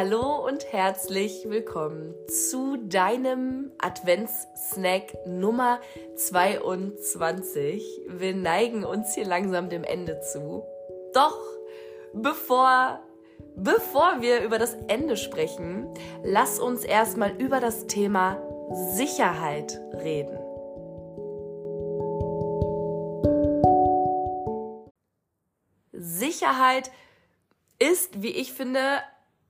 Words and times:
Hallo 0.00 0.46
und 0.46 0.72
herzlich 0.72 1.46
willkommen 1.48 2.14
zu 2.28 2.76
deinem 2.76 3.72
Adventssnack 3.78 5.12
Nummer 5.26 5.80
22. 6.14 8.02
Wir 8.06 8.36
neigen 8.36 8.84
uns 8.84 9.16
hier 9.16 9.24
langsam 9.24 9.68
dem 9.68 9.82
Ende 9.82 10.20
zu. 10.20 10.62
Doch 11.14 11.36
bevor 12.12 13.00
bevor 13.56 14.20
wir 14.20 14.42
über 14.44 14.60
das 14.60 14.76
Ende 14.86 15.16
sprechen, 15.16 15.92
lass 16.22 16.60
uns 16.60 16.84
erstmal 16.84 17.32
über 17.32 17.58
das 17.58 17.88
Thema 17.88 18.40
Sicherheit 18.94 19.80
reden. 19.94 20.38
Sicherheit 25.90 26.92
ist, 27.80 28.22
wie 28.22 28.30
ich 28.30 28.52
finde, 28.52 29.00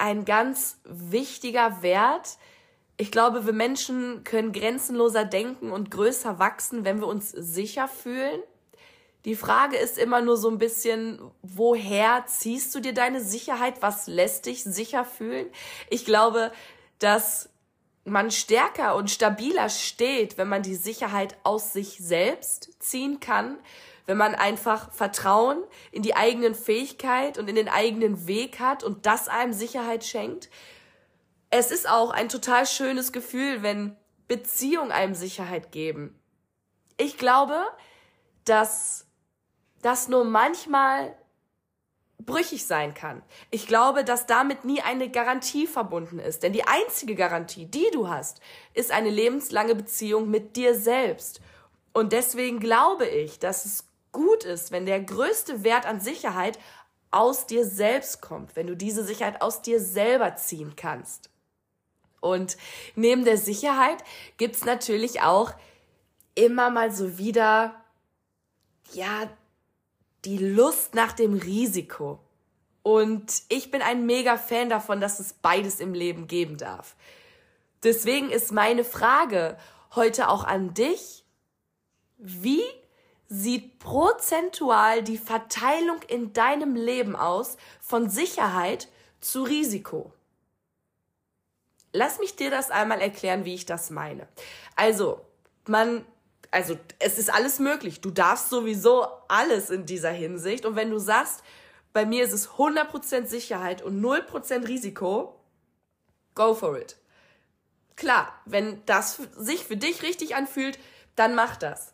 ein 0.00 0.24
ganz 0.24 0.80
wichtiger 0.84 1.82
Wert. 1.82 2.38
Ich 2.96 3.12
glaube, 3.12 3.46
wir 3.46 3.52
Menschen 3.52 4.24
können 4.24 4.52
grenzenloser 4.52 5.24
denken 5.24 5.70
und 5.70 5.90
größer 5.90 6.38
wachsen, 6.38 6.84
wenn 6.84 7.00
wir 7.00 7.06
uns 7.06 7.30
sicher 7.30 7.86
fühlen. 7.86 8.40
Die 9.26 9.36
Frage 9.36 9.76
ist 9.76 9.98
immer 9.98 10.22
nur 10.22 10.38
so 10.38 10.48
ein 10.48 10.56
bisschen, 10.56 11.20
woher 11.42 12.24
ziehst 12.26 12.74
du 12.74 12.80
dir 12.80 12.94
deine 12.94 13.20
Sicherheit? 13.20 13.82
Was 13.82 14.06
lässt 14.06 14.46
dich 14.46 14.64
sicher 14.64 15.04
fühlen? 15.04 15.46
Ich 15.90 16.06
glaube, 16.06 16.50
dass 16.98 17.50
man 18.04 18.30
stärker 18.30 18.96
und 18.96 19.10
stabiler 19.10 19.68
steht, 19.68 20.38
wenn 20.38 20.48
man 20.48 20.62
die 20.62 20.74
Sicherheit 20.74 21.36
aus 21.42 21.74
sich 21.74 21.98
selbst 21.98 22.70
ziehen 22.82 23.20
kann, 23.20 23.58
wenn 24.10 24.16
man 24.16 24.34
einfach 24.34 24.90
Vertrauen 24.90 25.62
in 25.92 26.02
die 26.02 26.16
eigenen 26.16 26.56
Fähigkeit 26.56 27.38
und 27.38 27.48
in 27.48 27.54
den 27.54 27.68
eigenen 27.68 28.26
Weg 28.26 28.58
hat 28.58 28.82
und 28.82 29.06
das 29.06 29.28
einem 29.28 29.52
Sicherheit 29.52 30.04
schenkt. 30.04 30.50
Es 31.48 31.70
ist 31.70 31.88
auch 31.88 32.10
ein 32.10 32.28
total 32.28 32.66
schönes 32.66 33.12
Gefühl, 33.12 33.62
wenn 33.62 33.96
Beziehungen 34.26 34.90
einem 34.90 35.14
Sicherheit 35.14 35.70
geben. 35.70 36.18
Ich 36.96 37.18
glaube, 37.18 37.62
dass 38.44 39.06
das 39.80 40.08
nur 40.08 40.24
manchmal 40.24 41.16
brüchig 42.18 42.66
sein 42.66 42.94
kann. 42.94 43.22
Ich 43.52 43.68
glaube, 43.68 44.02
dass 44.02 44.26
damit 44.26 44.64
nie 44.64 44.80
eine 44.80 45.08
Garantie 45.08 45.68
verbunden 45.68 46.18
ist. 46.18 46.42
Denn 46.42 46.52
die 46.52 46.66
einzige 46.66 47.14
Garantie, 47.14 47.66
die 47.66 47.86
du 47.92 48.08
hast, 48.08 48.40
ist 48.74 48.90
eine 48.90 49.10
lebenslange 49.10 49.76
Beziehung 49.76 50.28
mit 50.30 50.56
dir 50.56 50.74
selbst. 50.74 51.40
Und 51.92 52.12
deswegen 52.12 52.58
glaube 52.58 53.06
ich, 53.06 53.38
dass 53.38 53.64
es 53.64 53.89
gut 54.12 54.44
ist, 54.44 54.72
wenn 54.72 54.86
der 54.86 55.00
größte 55.00 55.64
Wert 55.64 55.86
an 55.86 56.00
Sicherheit 56.00 56.58
aus 57.10 57.46
dir 57.46 57.64
selbst 57.64 58.20
kommt, 58.20 58.56
wenn 58.56 58.66
du 58.66 58.76
diese 58.76 59.04
Sicherheit 59.04 59.42
aus 59.42 59.62
dir 59.62 59.80
selber 59.80 60.36
ziehen 60.36 60.74
kannst. 60.76 61.30
Und 62.20 62.56
neben 62.94 63.24
der 63.24 63.38
Sicherheit 63.38 64.04
gibt's 64.36 64.64
natürlich 64.64 65.22
auch 65.22 65.52
immer 66.34 66.70
mal 66.70 66.92
so 66.92 67.18
wieder, 67.18 67.74
ja, 68.92 69.28
die 70.24 70.38
Lust 70.38 70.94
nach 70.94 71.12
dem 71.12 71.34
Risiko. 71.34 72.20
Und 72.82 73.42
ich 73.48 73.70
bin 73.70 73.82
ein 73.82 74.06
mega 74.06 74.36
Fan 74.36 74.68
davon, 74.68 75.00
dass 75.00 75.20
es 75.20 75.32
beides 75.32 75.80
im 75.80 75.94
Leben 75.94 76.26
geben 76.26 76.56
darf. 76.56 76.94
Deswegen 77.82 78.30
ist 78.30 78.52
meine 78.52 78.84
Frage 78.84 79.56
heute 79.94 80.28
auch 80.28 80.44
an 80.44 80.74
dich. 80.74 81.24
Wie 82.18 82.62
sieht 83.30 83.78
prozentual 83.78 85.02
die 85.04 85.16
Verteilung 85.16 86.02
in 86.08 86.32
deinem 86.32 86.74
Leben 86.74 87.14
aus 87.14 87.56
von 87.80 88.10
Sicherheit 88.10 88.88
zu 89.20 89.44
Risiko? 89.44 90.12
Lass 91.92 92.18
mich 92.18 92.36
dir 92.36 92.50
das 92.50 92.70
einmal 92.70 93.00
erklären, 93.00 93.44
wie 93.44 93.54
ich 93.54 93.66
das 93.66 93.90
meine. 93.90 94.28
Also, 94.74 95.20
man, 95.66 96.04
also 96.50 96.76
es 96.98 97.18
ist 97.18 97.32
alles 97.32 97.60
möglich. 97.60 98.00
Du 98.00 98.10
darfst 98.10 98.50
sowieso 98.50 99.06
alles 99.28 99.70
in 99.70 99.86
dieser 99.86 100.10
Hinsicht. 100.10 100.66
Und 100.66 100.74
wenn 100.74 100.90
du 100.90 100.98
sagst, 100.98 101.42
bei 101.92 102.04
mir 102.04 102.24
ist 102.24 102.32
es 102.32 102.50
100% 102.50 103.26
Sicherheit 103.26 103.82
und 103.82 104.00
0% 104.00 104.66
Risiko, 104.66 105.40
go 106.34 106.54
for 106.54 106.78
it. 106.78 106.96
Klar, 107.94 108.32
wenn 108.44 108.84
das 108.86 109.20
sich 109.36 109.64
für 109.64 109.76
dich 109.76 110.02
richtig 110.02 110.34
anfühlt, 110.34 110.78
dann 111.16 111.34
mach 111.34 111.56
das. 111.56 111.92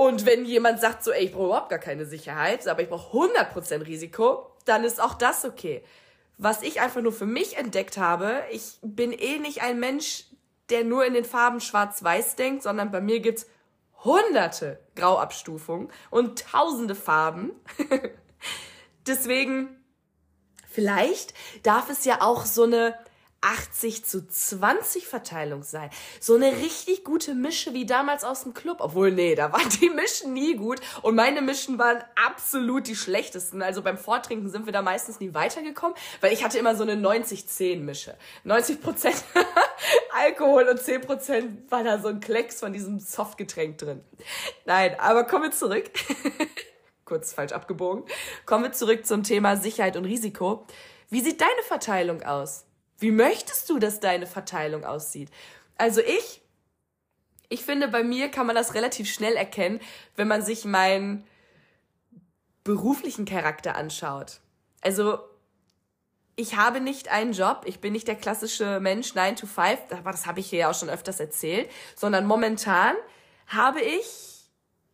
Und 0.00 0.24
wenn 0.24 0.46
jemand 0.46 0.80
sagt 0.80 1.04
so, 1.04 1.12
ey, 1.12 1.26
ich 1.26 1.32
brauche 1.32 1.48
überhaupt 1.48 1.68
gar 1.68 1.78
keine 1.78 2.06
Sicherheit, 2.06 2.66
aber 2.66 2.80
ich 2.80 2.88
brauche 2.88 3.14
100% 3.14 3.86
Risiko, 3.86 4.46
dann 4.64 4.82
ist 4.82 4.98
auch 4.98 5.12
das 5.12 5.44
okay. 5.44 5.84
Was 6.38 6.62
ich 6.62 6.80
einfach 6.80 7.02
nur 7.02 7.12
für 7.12 7.26
mich 7.26 7.58
entdeckt 7.58 7.98
habe, 7.98 8.42
ich 8.50 8.78
bin 8.80 9.12
eh 9.12 9.38
nicht 9.38 9.60
ein 9.60 9.78
Mensch, 9.78 10.24
der 10.70 10.84
nur 10.84 11.04
in 11.04 11.12
den 11.12 11.26
Farben 11.26 11.60
schwarz-weiß 11.60 12.36
denkt, 12.36 12.62
sondern 12.62 12.90
bei 12.90 13.02
mir 13.02 13.20
gibt's 13.20 13.46
hunderte 14.02 14.80
Grauabstufungen 14.96 15.90
und 16.08 16.46
tausende 16.46 16.94
Farben. 16.94 17.50
Deswegen, 19.06 19.84
vielleicht 20.66 21.34
darf 21.62 21.90
es 21.90 22.06
ja 22.06 22.22
auch 22.22 22.46
so 22.46 22.62
eine 22.62 22.94
80 23.42 24.04
zu 24.04 24.26
20 24.26 25.06
Verteilung 25.06 25.62
sein. 25.62 25.90
So 26.20 26.34
eine 26.34 26.52
richtig 26.58 27.04
gute 27.04 27.34
Mische 27.34 27.72
wie 27.72 27.86
damals 27.86 28.22
aus 28.22 28.42
dem 28.42 28.52
Club. 28.52 28.78
Obwohl, 28.80 29.10
nee, 29.10 29.34
da 29.34 29.52
waren 29.52 29.68
die 29.80 29.88
Mischen 29.88 30.32
nie 30.32 30.56
gut. 30.56 30.80
Und 31.02 31.14
meine 31.14 31.40
Mischen 31.40 31.78
waren 31.78 32.02
absolut 32.14 32.86
die 32.86 32.96
schlechtesten. 32.96 33.62
Also 33.62 33.82
beim 33.82 33.96
Vortrinken 33.96 34.50
sind 34.50 34.66
wir 34.66 34.72
da 34.72 34.82
meistens 34.82 35.20
nie 35.20 35.32
weitergekommen, 35.32 35.96
weil 36.20 36.32
ich 36.32 36.44
hatte 36.44 36.58
immer 36.58 36.76
so 36.76 36.82
eine 36.82 36.94
90-10 36.94 37.80
Mische. 37.80 38.16
90 38.44 38.82
Prozent 38.82 39.24
Alkohol 40.12 40.68
und 40.68 40.80
10 40.80 41.00
Prozent 41.00 41.70
war 41.70 41.82
da 41.82 41.98
so 41.98 42.08
ein 42.08 42.20
Klecks 42.20 42.60
von 42.60 42.72
diesem 42.72 42.98
Softgetränk 42.98 43.78
drin. 43.78 44.02
Nein, 44.66 44.96
aber 44.98 45.24
kommen 45.24 45.44
wir 45.44 45.50
zurück. 45.50 45.90
Kurz 47.06 47.32
falsch 47.32 47.52
abgebogen. 47.52 48.04
Kommen 48.44 48.64
wir 48.64 48.72
zurück 48.72 49.06
zum 49.06 49.22
Thema 49.22 49.56
Sicherheit 49.56 49.96
und 49.96 50.04
Risiko. 50.04 50.66
Wie 51.08 51.20
sieht 51.20 51.40
deine 51.40 51.62
Verteilung 51.66 52.22
aus? 52.22 52.66
Wie 53.00 53.10
möchtest 53.10 53.68
du, 53.68 53.78
dass 53.78 53.98
deine 53.98 54.26
Verteilung 54.26 54.84
aussieht? 54.84 55.30
Also 55.76 56.02
ich, 56.02 56.42
ich 57.48 57.64
finde, 57.64 57.88
bei 57.88 58.04
mir 58.04 58.30
kann 58.30 58.46
man 58.46 58.54
das 58.54 58.74
relativ 58.74 59.10
schnell 59.10 59.34
erkennen, 59.34 59.80
wenn 60.16 60.28
man 60.28 60.42
sich 60.42 60.66
meinen 60.66 61.26
beruflichen 62.62 63.24
Charakter 63.24 63.74
anschaut. 63.74 64.40
Also 64.82 65.18
ich 66.36 66.56
habe 66.56 66.80
nicht 66.80 67.08
einen 67.08 67.32
Job, 67.32 67.62
ich 67.64 67.80
bin 67.80 67.92
nicht 67.92 68.06
der 68.06 68.16
klassische 68.16 68.80
Mensch 68.80 69.14
9 69.14 69.36
to 69.36 69.46
5, 69.46 69.78
aber 69.90 70.12
das 70.12 70.26
habe 70.26 70.40
ich 70.40 70.50
hier 70.50 70.60
ja 70.60 70.70
auch 70.70 70.74
schon 70.74 70.90
öfters 70.90 71.20
erzählt, 71.20 71.70
sondern 71.96 72.26
momentan 72.26 72.94
habe 73.46 73.80
ich 73.80 74.50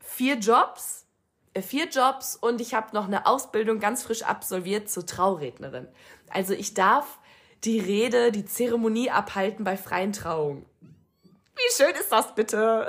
vier 0.00 0.36
Jobs, 0.36 1.06
äh, 1.54 1.62
vier 1.62 1.88
Jobs 1.88 2.36
und 2.36 2.60
ich 2.60 2.74
habe 2.74 2.94
noch 2.94 3.06
eine 3.06 3.26
Ausbildung 3.26 3.80
ganz 3.80 4.04
frisch 4.04 4.22
absolviert 4.22 4.88
zur 4.88 5.04
Traurednerin. 5.04 5.88
Also 6.30 6.54
ich 6.54 6.74
darf 6.74 7.18
die 7.64 7.80
Rede, 7.80 8.32
die 8.32 8.44
Zeremonie 8.44 9.10
abhalten 9.10 9.64
bei 9.64 9.76
freien 9.76 10.12
Trauungen. 10.12 10.64
Wie 11.22 11.74
schön 11.74 11.94
ist 11.94 12.12
das 12.12 12.34
bitte? 12.34 12.86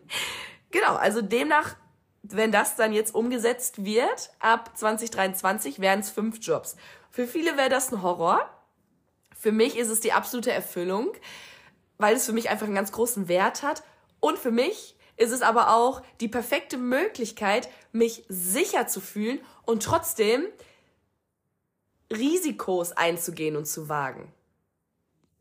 genau, 0.70 0.96
also 0.96 1.22
demnach, 1.22 1.76
wenn 2.22 2.50
das 2.52 2.76
dann 2.76 2.92
jetzt 2.92 3.14
umgesetzt 3.14 3.84
wird, 3.84 4.30
ab 4.40 4.76
2023 4.76 5.80
wären 5.80 6.00
es 6.00 6.10
fünf 6.10 6.38
Jobs. 6.40 6.76
Für 7.10 7.26
viele 7.26 7.56
wäre 7.56 7.68
das 7.68 7.92
ein 7.92 8.02
Horror. 8.02 8.48
Für 9.38 9.52
mich 9.52 9.78
ist 9.78 9.88
es 9.88 10.00
die 10.00 10.12
absolute 10.12 10.52
Erfüllung, 10.52 11.12
weil 11.98 12.16
es 12.16 12.26
für 12.26 12.32
mich 12.32 12.50
einfach 12.50 12.66
einen 12.66 12.74
ganz 12.74 12.92
großen 12.92 13.28
Wert 13.28 13.62
hat. 13.62 13.82
Und 14.18 14.38
für 14.38 14.50
mich 14.50 14.96
ist 15.16 15.32
es 15.32 15.42
aber 15.42 15.74
auch 15.74 16.02
die 16.20 16.28
perfekte 16.28 16.78
Möglichkeit, 16.78 17.68
mich 17.92 18.24
sicher 18.28 18.86
zu 18.86 19.00
fühlen 19.00 19.40
und 19.64 19.82
trotzdem 19.82 20.46
Risikos 22.12 22.92
einzugehen 22.92 23.56
und 23.56 23.66
zu 23.66 23.88
wagen. 23.88 24.32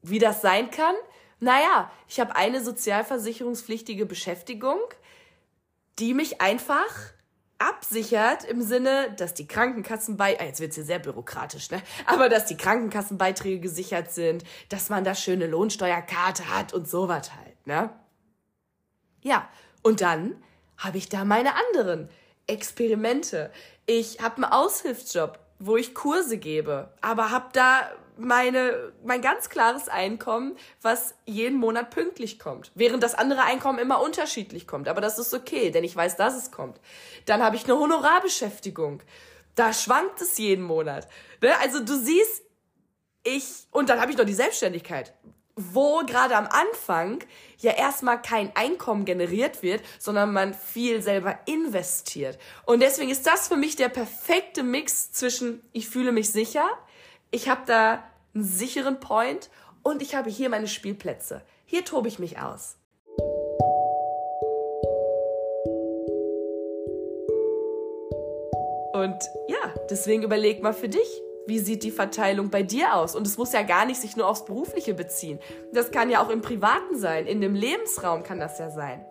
Wie 0.02 0.20
das 0.20 0.42
sein 0.42 0.72
kann? 0.72 0.96
Naja, 1.40 1.92
ich 2.08 2.20
habe 2.20 2.36
eine 2.36 2.64
sozialversicherungspflichtige 2.64 4.06
Beschäftigung, 4.06 4.80
die 5.98 6.14
mich 6.14 6.42
einfach 6.42 6.94
absichert 7.58 8.46
im 8.46 8.62
Sinne, 8.62 9.14
dass 9.18 9.34
die 9.34 9.48
Krankenkassenbeiträge, 9.48 10.42
ah, 10.42 10.48
jetzt 10.48 10.62
wird's 10.62 10.76
hier 10.76 10.86
sehr 10.86 11.00
bürokratisch, 11.00 11.70
ne? 11.72 11.82
Aber 12.06 12.30
dass 12.30 12.46
die 12.46 12.56
Krankenkassenbeiträge 12.56 13.60
gesichert 13.60 14.12
sind, 14.12 14.44
dass 14.70 14.90
man 14.90 15.04
da 15.04 15.14
schöne 15.14 15.46
Lohnsteuerkarte 15.46 16.50
hat 16.56 16.74
und 16.74 16.88
sowas 16.90 17.32
halt, 17.36 17.68
ne? 17.68 17.90
Ja, 19.22 19.50
und 19.82 20.02
dann 20.02 20.42
habe 20.78 20.98
ich 20.98 21.10
da 21.10 21.26
meine 21.26 21.54
anderen 21.56 22.10
Experimente. 22.48 23.52
Ich 23.86 24.22
habe 24.22 24.38
einen 24.38 24.46
Aushilfsjob 24.46 25.40
wo 25.60 25.78
ich 25.78 25.94
Kurse 25.94 26.38
gebe, 26.38 26.92
aber 27.02 27.32
habe 27.32 27.50
da 27.54 27.92
meine 28.18 28.92
mein 29.04 29.22
ganz 29.22 29.50
klares 29.50 29.88
Einkommen, 29.88 30.58
was 30.82 31.16
jeden 31.26 31.58
Monat 31.58 31.90
pünktlich 31.90 32.40
kommt, 32.40 32.72
während 32.76 33.04
das 33.04 33.16
andere 33.16 33.44
Einkommen 33.44 33.80
immer 33.80 34.02
unterschiedlich 34.02 34.68
kommt, 34.68 34.88
aber 34.88 35.02
das 35.02 35.20
ist 35.20 35.34
okay, 35.34 35.72
denn 35.72 35.84
ich 35.84 35.96
weiß, 35.96 36.18
dass 36.18 36.36
es 36.36 36.52
kommt. 36.52 36.80
Dann 37.26 37.42
habe 37.44 37.56
ich 37.56 37.66
eine 37.66 37.80
Honorarbeschäftigung. 37.80 39.02
Da 39.56 39.74
schwankt 39.74 40.22
es 40.22 40.38
jeden 40.38 40.64
Monat. 40.64 41.08
Ne? 41.42 41.52
Also 41.62 41.80
du 41.84 41.98
siehst, 41.98 42.44
ich, 43.24 43.46
und 43.72 43.90
dann 43.90 44.00
habe 44.00 44.12
ich 44.12 44.18
noch 44.18 44.26
die 44.26 44.34
Selbstständigkeit, 44.34 45.14
wo 45.74 46.02
gerade 46.06 46.36
am 46.36 46.48
Anfang 46.48 47.24
ja 47.58 47.72
erstmal 47.72 48.22
kein 48.22 48.56
Einkommen 48.56 49.06
generiert 49.06 49.62
wird, 49.62 49.82
sondern 50.00 50.34
man 50.34 50.54
viel 50.54 51.02
selber 51.02 51.38
investiert. 51.46 52.40
Und 52.66 52.82
deswegen 52.82 53.10
ist 53.10 53.28
das 53.28 53.48
für 53.48 53.58
mich 53.58 53.76
der 53.76 53.90
perfekte 53.90 54.64
Mix 54.64 55.12
zwischen, 55.12 55.62
ich 55.74 55.90
fühle 55.90 56.12
mich 56.12 56.32
sicher, 56.32 56.68
ich 57.32 57.50
habe 57.50 57.62
da 57.66 58.04
einen 58.34 58.44
sicheren 58.44 59.00
Point 59.00 59.50
und 59.84 60.02
ich 60.02 60.16
habe 60.16 60.30
hier 60.30 60.50
meine 60.50 60.68
Spielplätze. 60.68 61.42
Hier 61.66 61.86
tobe 61.86 62.08
ich 62.08 62.20
mich 62.20 62.40
aus. 62.40 62.78
Und 68.94 69.30
ja, 69.48 69.74
deswegen 69.90 70.24
überleg 70.24 70.62
mal 70.62 70.74
für 70.74 70.90
dich, 70.90 71.22
wie 71.50 71.60
sieht 71.60 71.84
die 71.84 71.92
Verteilung 71.92 72.50
bei 72.50 72.64
dir 72.64 72.96
aus? 72.96 73.14
Und 73.16 73.28
es 73.28 73.38
muss 73.38 73.52
ja 73.52 73.64
gar 73.64 73.86
nicht 73.86 74.00
sich 74.00 74.16
nur 74.16 74.30
aufs 74.30 74.46
Berufliche 74.46 74.94
beziehen. 74.94 75.40
Das 75.74 75.92
kann 75.92 76.10
ja 76.10 76.24
auch 76.24 76.30
im 76.30 76.42
Privaten 76.42 76.98
sein, 76.98 77.28
in 77.28 77.42
dem 77.42 77.56
Lebensraum 77.56 78.24
kann 78.24 78.40
das 78.40 78.58
ja 78.60 78.70
sein. 78.70 79.06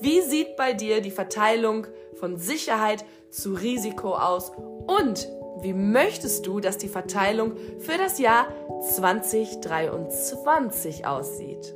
Wie 0.00 0.20
sieht 0.20 0.56
bei 0.56 0.74
dir 0.74 1.00
die 1.00 1.10
Verteilung 1.10 1.86
von 2.18 2.36
Sicherheit 2.36 3.06
zu 3.30 3.54
Risiko 3.54 4.14
aus? 4.14 4.52
Und 4.86 5.26
wie 5.60 5.72
möchtest 5.72 6.46
du, 6.46 6.60
dass 6.60 6.76
die 6.76 6.88
Verteilung 6.88 7.56
für 7.78 7.96
das 7.96 8.18
Jahr 8.18 8.48
2023 8.94 11.06
aussieht? 11.06 11.74